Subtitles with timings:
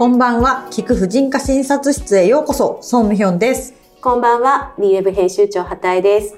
[0.00, 3.74] こんばんは、菊婦人科診察室へようこそ、ソンムヒョンです。
[4.00, 6.36] こんばんは、ニーウェブ編集長畑江です。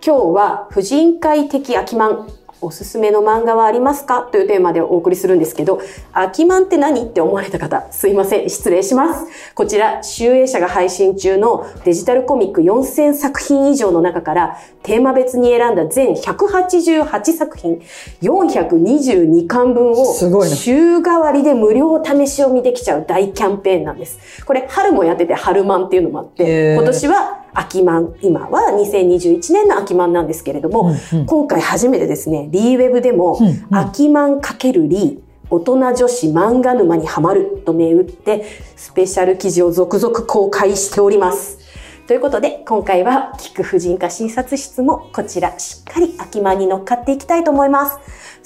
[0.00, 2.28] 今日は婦人科医的秋満。
[2.60, 4.22] おすすめの漫画はありますか？
[4.22, 5.80] というテーマでお送りするんですけど、
[6.12, 7.04] 秋満って何？
[7.04, 9.26] って思われた方、すいません、失礼します。
[9.54, 17.82] こちら、集英社が配信中のデジタルコミック4000作品以上の中から、テーマ別に選んだ全188作品、
[18.22, 24.44] 422巻分を週替わりで無料試し読みできちゃう大キャンペーンなんです。
[24.44, 35.18] これ、春もやってて、春満っていうのもあって、今年は秋満、今は2021年の秋満なんですけれども、うんうん今回初めてですね、リーウェブでも、うんうん秋満×リー、
[35.50, 38.44] 大人女子漫画沼にハマると銘打って、
[38.76, 41.63] スペシャル記事を続々公開しております。
[42.06, 47.98] ということで、今回は、菊婦人科診察室も、こちら、しっかり秋満に乗っかっていきたいと思います。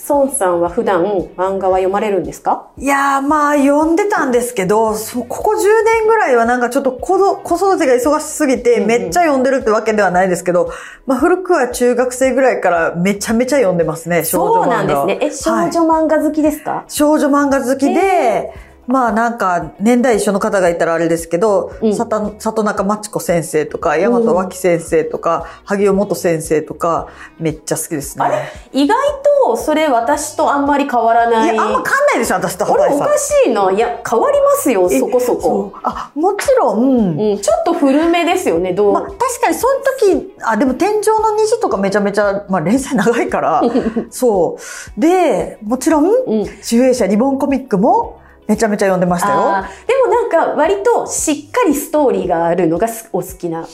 [0.08, 1.02] 孫さんは普段、
[1.36, 2.68] 漫画は読まれるんですか？
[2.78, 10.70] いやー、まあ、読んでたんですけど、そうここ10年ぐらいはなんかちょっと子育てが忙しすぎて、うんうんめっちゃ読んでるってわけではないですけど、
[11.04, 15.06] まあ、古くは中学生ぐらいからめちゃめちゃ読んでますね、少そう女漫画は。
[15.06, 15.26] なんですね。
[15.32, 18.54] え、少はい女漫画好きですか、少女漫画好きで、へ
[18.88, 28.24] まあなんか年代一緒の方がいたらあれですけど、うん里里中真知子先生とか、大和脇先生とか、萩尾元先生とか、めっちゃ好きですね。
[28.24, 28.48] あれ？
[28.72, 28.96] 意外
[29.44, 31.52] と、それ私とあんまり変わらない。
[31.52, 32.94] いや、あんま変わんないですよ、私とあれ。
[32.94, 33.70] おかしいな。
[33.70, 35.72] いや、変わりますよ、えそこそそこ。
[35.76, 39.74] うあ、もちろん、うん、ちょっと古めですよね、どう、まあ、確かにその
[40.16, 43.62] 時、あ、でも天井の虹とかめちゃめちゃ、まあ連載長いから、
[44.10, 44.56] そ
[44.96, 45.00] う。
[45.00, 48.18] で、もちろん、うん集英社リボンコミックも
[48.48, 49.34] めちゃめちゃ読んでましたよ。
[49.86, 53.68] でもなんか割としっかりストーリーがあるのがすお好きな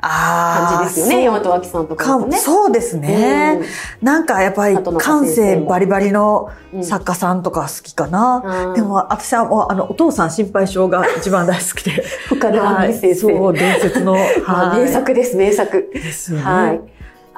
[0.00, 2.38] 感じですよね、大和脇さんとかね。
[2.38, 3.60] そうですね。
[4.00, 8.42] なんかやっぱり感性バリバリのうん作家さんとか好きかな。
[8.44, 12.04] あーでも私はあのお父さん心配性が一番大好きで。
[12.28, 13.20] 深田はい先生。
[13.20, 14.14] そう、伝説の。
[14.46, 15.90] まあはい名作です、名作。
[15.92, 16.44] ですよね。
[16.44, 16.80] はい。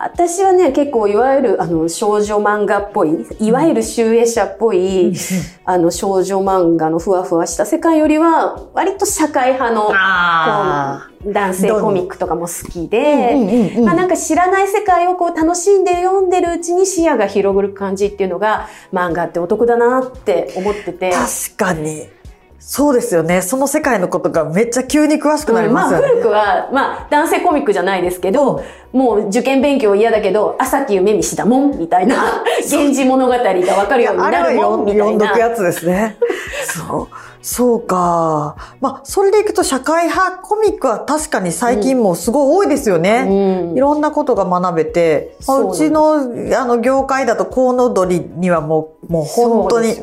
[0.05, 5.15] 私はね、結構いわゆるあの少女漫画っぽい、いわゆる集英社っぽい、うん
[5.65, 9.93] あの少女漫画のふわふわした世界よりは、割と社会派の
[11.33, 13.37] 男性コミックとかも好きで、
[13.85, 21.13] まあなんか知らない世界をこう楽しんで読んでるうちに視野が広がる感じっていうのが漫画ってお得だなって思ってて。
[21.13, 22.09] 確かに。
[22.65, 23.43] そうですよね。
[23.43, 26.09] その世界のことがめっちゃ急に詳しくなりうんまあますよね。
[26.09, 28.62] 古くは、まあ男性コミックじゃないですけど、
[28.93, 33.39] もう受験勉強嫌だけど、朝木夢見しだもんみたいな、源氏物語が
[33.77, 35.56] わかるようになるもんみたい読んどくやな。
[35.56, 36.17] つですね。
[36.65, 37.17] そう。
[37.43, 38.55] そうか。
[38.81, 43.27] まあ、それでいくと社会派コミックは確かに最近もすごい多いですよね。
[43.27, 46.21] うんいろんなことが学べて、まあそううちの
[46.56, 49.97] あの業界だとコウノドリにはもう、もう本当に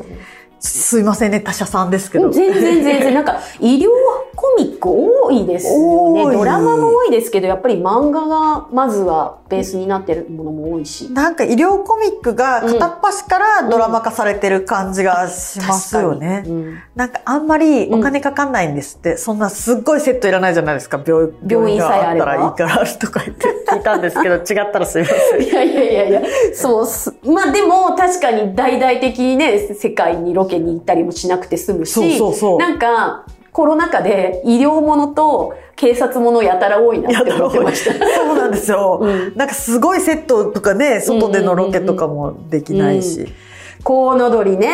[0.60, 2.30] すいませんね、他社さんですけど。
[2.30, 3.88] 全然全然、なんか医療
[4.36, 6.24] コミック多いですよね。
[6.24, 11.10] ドラマも多いですけど、やっぱり漫画がまずはベースになってるものも多いし。
[11.12, 16.44] なんか医療コミックが片っ端からドラマ化されてる感じがしますよね。
[16.46, 19.16] うんなんかあんまりお金かかんないんですって。
[19.16, 21.00] そんなすっごいセットいらないじゃないですか。
[21.04, 25.42] 病病院さえあったらいいからとか言って聞いたんですけど、違ったらすいません。
[25.42, 26.22] いやいやいやいや、
[26.52, 27.14] そうっす。
[27.24, 37.92] まあでも確かに大々的にね、世界にロケに行ったりもしなくて済むし、そうそうそうなんかコロナ禍で医療ものと警察ものやたら多いなって思ってました。
[38.14, 43.32] そうなんですよ、うんなんかすごいセットとかね、外でのロケとかもできないし。
[43.82, 44.70] コウノドリね。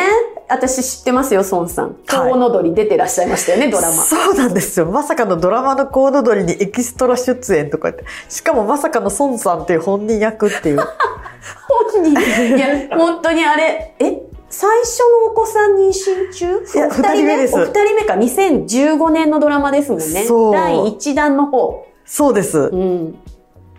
[0.48, 1.86] 私知ってますよ、孫さん。
[1.86, 3.92] はいコウノドリ出てらっしゃいましたよね、ドラマ。
[3.94, 4.86] そうなんですよ。
[4.86, 8.04] まさかのドラマのコードドリにエキストラ出演とか言って。
[8.28, 10.78] しかもまさかの孫さんっていう本人役っていう。
[11.92, 12.56] 本人。
[12.56, 16.60] いや、本当にあれ、え最初のお子さん妊娠中？
[16.60, 17.36] 二人目？
[17.36, 20.24] ですお二人目か？2015年のドラマですもんね。
[20.24, 21.86] そう第1弾の方。
[22.04, 22.58] そうです。
[22.58, 23.18] うん。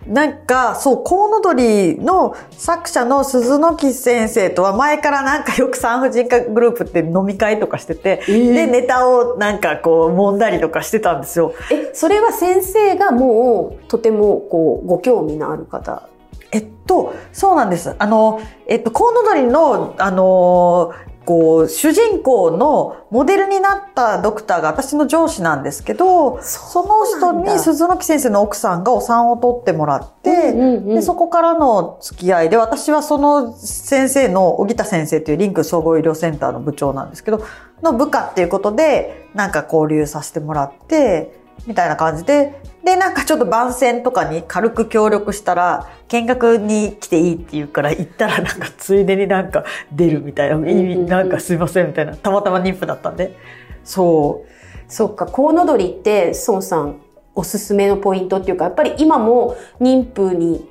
[0.06, 11.52] なんか、そう、コウノドリの作者の鈴木先生とは前からなんかよく産婦人科グループって飲み会とかしてて、ーで、ネタをなんかこう、揉んだりとかしてたんですよ。
[11.70, 16.08] え、それは先生がもう、とても、こう、ご興味のある方。
[16.52, 17.94] えっと、そうなんです。
[17.98, 20.94] あの、えっと、コウノドリの、あの、
[21.28, 37.42] こう、主人公のモデルになったドクターが私の上司なんですけど、その人に鈴木先生の奥さんがお産を取ってもらって、うんうんうんでそこからの付き合いで、私はその先生の、小木田先生というリンク総合医療センターの部長なんですけど、
[37.82, 53.36] の部下っていうことで、なんか交流させてもらって、みたいな感じで、で、なんかちょっと番宣とかに軽く協力したら、見学に来ていいって言うから行ったらなんかついでになんか出るみたいな、んうんなんかすいませんみたいな、たまたま妊婦だったんで。
[53.84, 54.48] そう。
[54.90, 57.02] そっか、コウノドリって、孫さん
[57.34, 60.66] おすすめのポイントっていうか、やっぱり今も妊婦に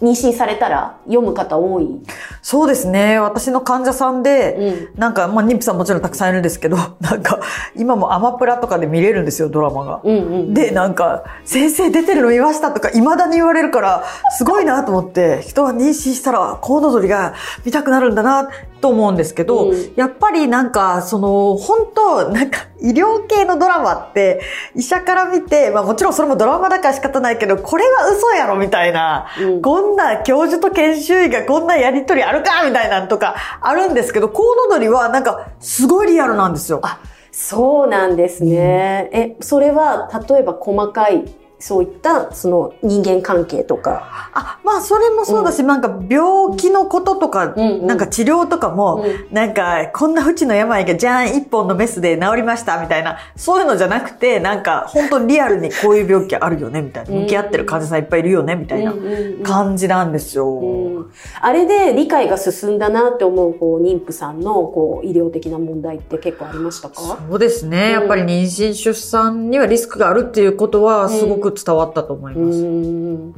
[0.00, 2.00] 妊娠されたら読む方多い？
[2.42, 3.18] そうですね。
[3.18, 5.00] 私の患者さんで、うん。
[5.00, 7.38] なんか、まあ、妊婦さんもちろんたくさんいるんですけど、 なんか、
[7.76, 10.00] 今もアマプラとかで見れるんですよ、ドラマが。
[10.02, 10.54] うんうん。
[10.54, 14.04] で、なんか、先生出てるの見ましたとか、未だに言われるから、
[14.38, 17.34] すごいなと思って、人は妊娠したら、コウノドリが
[17.66, 18.48] 見たくなるんだな、
[18.80, 24.40] と思うんですけど、うんやっぱりなんか、その、本当なんか、医療系のドラマって、
[24.74, 36.80] 医者から見て、まあもちろんそれもドラマだから仕方ないけど、これは嘘やろ、みたいな、うんこんな教授と研修医がこんなやりとりあるか、みたいなのとか、あるんですけど、コウノドリはなんか、すごいリアルなんですよ。
[36.82, 37.00] あ、
[37.32, 39.10] そうなんですね。
[39.12, 41.24] え、それは、例えば細かい、
[41.60, 44.30] そういった、その人間関係とか。
[44.32, 47.86] あ、まあそれもそうだし、なんか病気のこととか、うんうん。
[47.86, 57.20] なんか治療とかも、うなんかこんな不治の病がじゃん一本のメスで治りましたみたいな、そういうのじゃなくて、なんか本当にリアルにこういう病気あるよねみたいな、うん。
[57.22, 59.42] 向き合ってる患者さんいっぱいいるよねみたいなうんうんうん。
[59.42, 60.48] 感じなんですよ。
[60.48, 61.12] うん。
[61.40, 67.18] あれで理解が進んだなって思うこう妊婦さんのこう医療的な問題って結構ありましたか？
[67.28, 72.58] そうですね、やっぱり妊娠出産にはリスクがあるっていうことはすごく伝わったと思います。
[72.58, 73.34] うん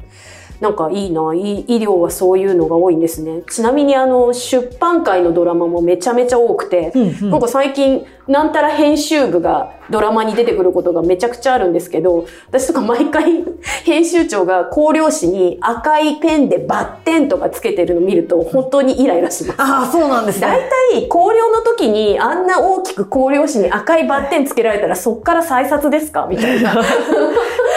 [0.63, 3.43] なんかいいな、い医療はそういうのが多いんですね。
[3.51, 13.45] ちなみにあの、出版界のドラマもめちゃめちゃ多くて、うんうんなんか最近、なんたら編集部がドラマに出てくることがめちゃくちゃあるんですけど、私とか毎回
[13.85, 19.57] 編集長が光量紙に赤いペンでバッテンとかつけてるの見ると本当にイライラします。
[19.63, 20.69] ああ、そうなんです大ね。
[20.91, 26.27] 体、光量の時にあんな大きく光量紙に赤いバッテンつけられたらそっから再撮ですか？
[26.29, 26.75] みたいな。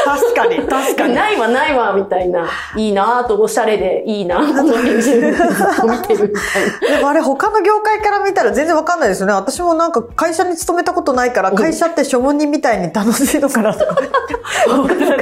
[0.05, 1.15] 確かに、確かに。
[1.15, 2.47] ないわないわみたいな。
[2.75, 6.97] いいなぁとおしゃれでいいなぁこの見てるみたいな。
[6.97, 9.33] でもあれ他の業界から見たら全然わかんないですよね。
[9.33, 13.97] 私もなんか会社に勤めたことないから、会社って庶民人みたいに楽しいのかなとか。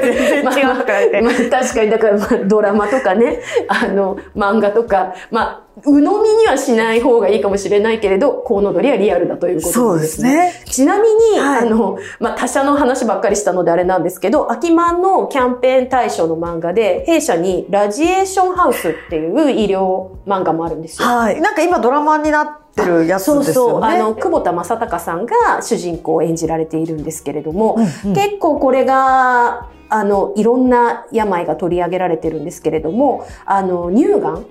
[0.03, 1.21] 全然違うとか言って。
[1.21, 10.53] まあ、確かに、だから、まあ、ドラマとかね、 あの、漫画とか、まあ、鵜呑みにはしない方がいいかもしれないけれど、コウノドリはリアルだということそうですね。
[10.65, 21.07] ちなみに、はいあの、まあ、他社の話ばっかりしたのであれなんですけど、アキマンのキャンペーン対象の漫画で、弊社にラジエーションハウスっていう医療漫画もあるんですよ。
[21.07, 21.41] はい。
[21.41, 23.71] なんか今ドラマになってるやつそうですよね。
[23.71, 23.83] そう。
[23.83, 34.45] あの、久保田正孝さんが主人公を演じられているんですけれども、うんうん結構これが、あの、いろんな病が取り上げられてるんですけれども、あの、乳がん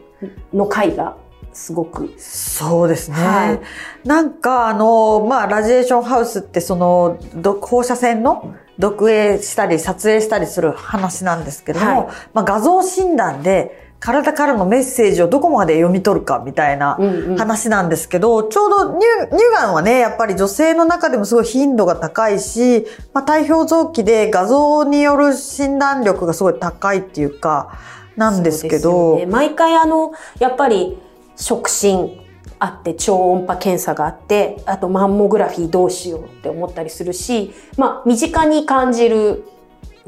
[0.53, 1.17] の回が
[1.53, 3.17] すごく、そうですね。
[3.17, 3.61] はい
[4.05, 17.37] なんかあの、まあ、ラジエーションハウスってその、ど放射線の読影したり撮影したりする話なんですけども、はいまあ、画像診断で体からのメッセージをどこまで読み取るかみたいなうんうん。
[17.37, 22.85] 話なんですけど、ちょうど乳乳がんはね、やっぱり女性の中でもすごい頻度が高いし、
[23.15, 27.79] まあ、体表臓器で画像による診断力がすごい高いっていうか、
[28.17, 29.27] なんですけど、ね。
[29.27, 30.99] 毎回あの、やっぱり
[31.37, 32.21] 触診
[32.59, 39.45] あって、超音波検査があって、あとマンモグラフィーどうしようって思ったりするし、まあ、身近に感じる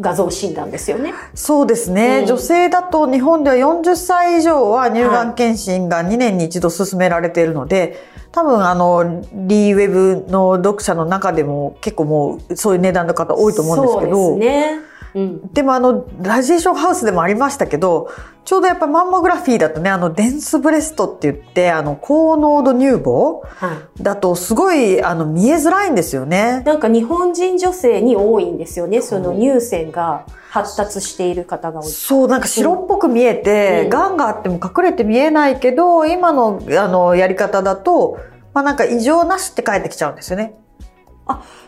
[0.00, 1.14] 画像診断ですよね。
[1.34, 7.96] そうですね、うん女性だと日本では40歳以上は乳がん検診が2年に一度進められているので、
[8.32, 14.93] 多分あの、リーウェブの読者の中でも結構もうそういう値段の方多いと思うんですけど、そうですね。
[15.14, 15.52] うん。
[15.52, 18.10] でもあの、ラジエーションハウスでもありましたけど、
[18.44, 24.02] ちょうどやっぱマンモグラフィーだとね、あの、デンスブレストって言って、あの、高濃度乳房はい。
[24.02, 26.62] だとすごい、あの、見えづらいんですよね。
[26.66, 29.00] なんか日本人女性に多いんですよね。
[29.00, 31.86] その乳腺が発達している方が多い。
[31.88, 38.18] そう、なんか白っぽく見えて、うん癌があっても隠れて見えないけど、今の、あの、やり方だと、
[38.52, 40.54] まあなんか異常なしって返ってきちゃうんですよね。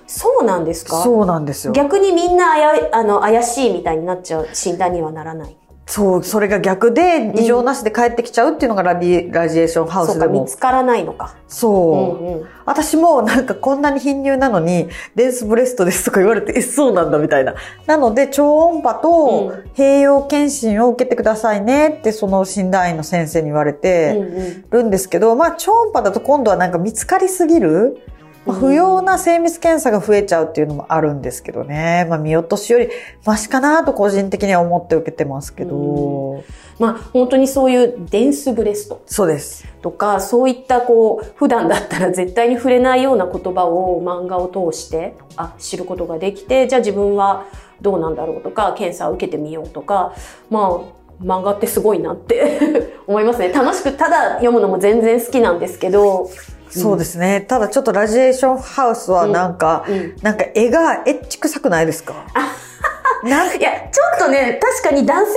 [0.07, 1.03] そうなんですか？
[1.03, 1.73] そうなんですよ。
[1.73, 5.57] 逆にみんなあやあの怪しいみたいになっちゃう診断にはならない？
[5.89, 10.43] そう、それが逆で、異常なしで帰ってきちゃうっていうのがラディラジエーションハウそうか、スでも。
[10.43, 11.37] 見つからないのか。
[11.47, 12.25] そう。
[12.25, 12.49] うんうん。
[12.65, 17.55] 私もなんかこんなに貧乳なのに、デンスブレストですとか言われて、え、そうなんだみたいな。
[17.87, 28.03] なので、超音波とうん併用検診を受けてくださいねって、その診断医の先生に言われうんてうんるんですけど、まあ超音波だと今度はなんか見つかりすぎる、
[28.53, 32.07] 不要な精密検査が増えちゃうっていうのもあるんですけどね。
[32.09, 32.89] まあ見落としより
[33.25, 36.45] マシかなと個人的には思って受けてますけど。
[36.79, 39.67] まあ本当にそういうデンスブレストそうです。
[39.83, 47.47] とか、そういったこう、普段だったら絶対に触れないような言葉を漫画を通して、あ、知ることができて、じゃあ自分は
[47.81, 50.15] どうなんだろうとか、検査を受けてみようとか、
[50.51, 53.49] まあ、漫画ってすごいなって 思いますね。
[53.49, 56.29] 楽しく、ただ読むのも全然好きなんですけど、
[56.71, 57.41] そうですね。
[57.41, 59.85] ただちょっとラジエーションハウスはなんか、
[60.23, 62.15] なんか絵がエッチ臭くないですか？
[63.29, 65.35] なんいや、ちょっとね、確かに男性漫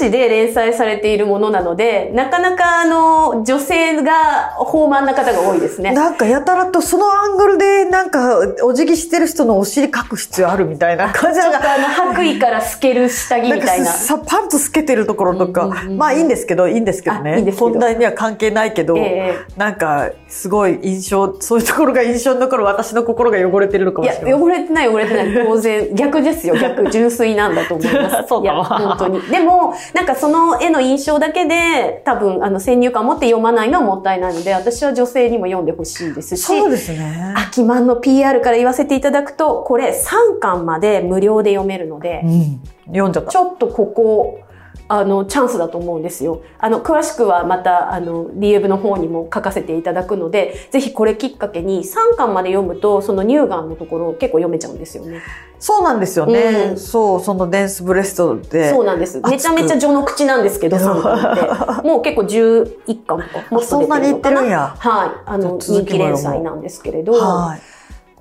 [0.00, 5.92] 画誌で連載されているものなので、なかなかあの、女性が豊満な方が多いですね。
[5.92, 13.86] なんかやたらとそのアングルでなんかお辞儀してる人のお尻隠く必要あるみたいな感じちょっとあの、白衣から透ける下着みたいな。
[13.86, 25.46] さパンツ透けてるところとか、うんうんうんうんまあいいんですけどいいんですけどねあいいんですけど本題には関係ないけど、えなんかすごい印象そういうところが印象に残る私の心が汚れてるのかもいや、しれない汚れてない汚れてない。
[25.46, 26.56] 当然、逆ですよ。
[26.56, 28.34] 逆、純粋なんだと思います。
[28.42, 29.20] いや、本当に。
[29.22, 44.40] でも、なんかその絵の印象だけで、多分、あの、先入観を持って読まないのはもったいないので、私は女性にも読んでほしいですし、そうですね、秋マンの PR から言わせていただくと、これ3巻まで無料で読めるのでう、ん、読んじゃったちょっとここ、
[44.88, 46.42] あの、チャンスだと思うんですよ。
[46.58, 55.22] あの、詳しくはまた、あの、DM の方にも書かせていただくので、ぜひこれきっかけに3巻まで読むと、その乳がんのところを結構読めちゃうんですよね。
[55.58, 59.20] そうなんですよね、うんそうそのデンスブレストでそうなんです。
[59.20, 61.86] めちゃめちゃ序の口なんですけど、 3巻って。
[61.86, 63.62] もう結構11巻とか、もっと出てるのかな。
[63.62, 65.10] そんなにいってるんやはい。
[65.24, 67.71] あの、人気連載なんですけれど、はい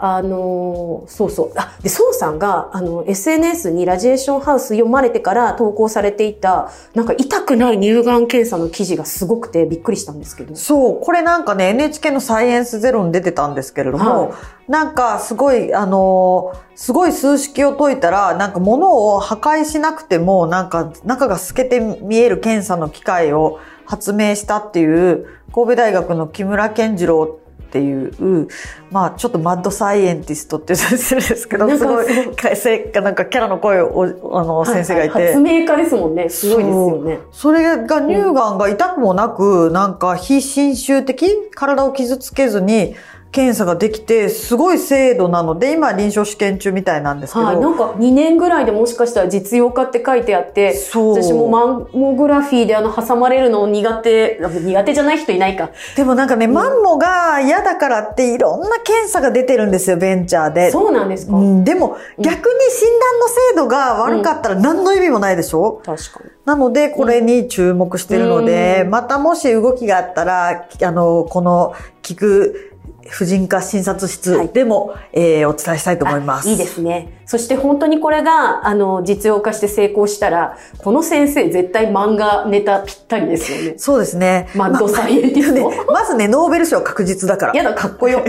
[0.04, 1.52] あのーそうそう。
[1.56, 10.56] あ、で、宋さんが、あの、SNS にラジエーションハウス読まれてから投稿されていた、なんか痛くない乳がん検査の記事がすごくてびっくりしたんですけど。
[10.56, 14.32] そう、これなんかね、NHK のサイエンスゼロに出てたんですけれども、はい
[14.72, 27.41] なんかすごい、あのーすごい数式を解いたら、なんか物を破壊しなくても、なんか中が透けて見える検査の機械を発明したっていう、神戸大学の木村健次郎
[27.72, 28.50] っていう、
[28.92, 32.24] まあちょっとマッドサイエンティストって言ったりするんですけど、すごいな
[33.12, 35.14] んかキャラの声を、おあの、先生がいて。
[35.14, 36.28] はは発明家ですもんね。
[36.28, 37.20] すごいですよね。
[37.32, 42.96] それが乳がんが痛くもなく、なんか非侵襲的体を傷つけずに
[43.32, 47.46] 検査ができて、すごい精度なので、今臨床試験中みたいなんですけど。
[47.46, 55.70] はい、なんか2年ぐらいでもしかしたら実用化って書いてあって、そう私もマンモグラフィーであの挟まれるの苦手、苦手じゃない人いないか。
[55.96, 60.72] でもなんかね、マンモが嫌だからっていろんな検査が出てるんですよ、ベンチャーで。
[60.72, 62.36] そうなんですか、うん、でも逆に
[62.70, 66.32] 診断の精度が悪かったら何の意味もないでしょ、確かに。
[66.44, 72.71] なので、これに注目してるので、うんまたもし動きがあったら、あの、この、聞く
[73.10, 76.50] 婦人科診察室でも、えーお伝えしたいと思います。
[76.50, 77.22] いいですね。
[77.26, 83.74] そして本当にこれが、あの、実用化して成功したら、この先生絶対漫画ネタぴったりですよね。
[83.78, 84.50] そうですね。
[84.56, 87.54] マッドサイエンティストまねまずね、ノーベル賞確実だから。
[87.56, 88.24] やだ、かっこよ。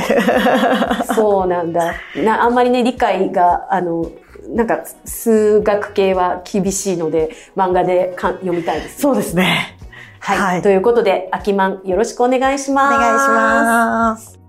[1.15, 1.95] そうなんだ。
[2.17, 4.11] な、あんまりね、理解が、あの、
[4.49, 9.01] なんか、数学系は厳しいので、漫画でか読みたいです。
[9.01, 9.77] そうですね。
[10.21, 10.39] はい。
[10.39, 12.95] はいということで、秋マンよろしくお願いします。
[12.95, 14.42] お願いします。